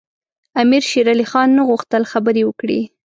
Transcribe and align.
امیر 0.61 0.83
شېرعلي 0.91 1.25
خان 1.31 1.49
نه 1.57 1.63
غوښتل 1.69 2.03
خبرې 2.11 2.41
وکړي. 2.45 2.79